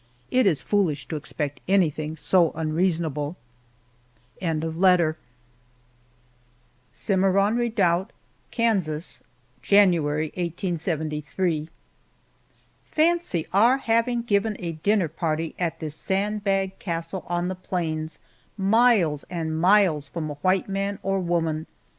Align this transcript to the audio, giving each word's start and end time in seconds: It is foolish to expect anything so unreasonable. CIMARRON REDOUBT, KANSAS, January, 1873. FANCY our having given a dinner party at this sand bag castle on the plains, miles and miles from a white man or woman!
It 0.31 0.47
is 0.47 0.63
foolish 0.63 1.07
to 1.09 1.15
expect 1.15 1.59
anything 1.67 2.15
so 2.15 2.49
unreasonable. 2.55 3.37
CIMARRON 6.91 7.55
REDOUBT, 7.55 8.11
KANSAS, 8.49 9.21
January, 9.61 10.25
1873. 10.33 11.69
FANCY 12.91 13.45
our 13.53 13.77
having 13.77 14.23
given 14.23 14.55
a 14.57 14.71
dinner 14.71 15.07
party 15.07 15.53
at 15.59 15.79
this 15.79 15.93
sand 15.93 16.43
bag 16.43 16.79
castle 16.79 17.23
on 17.27 17.47
the 17.47 17.53
plains, 17.53 18.17
miles 18.57 19.23
and 19.25 19.61
miles 19.61 20.07
from 20.07 20.31
a 20.31 20.41
white 20.41 20.67
man 20.67 20.97
or 21.03 21.19
woman! 21.19 21.67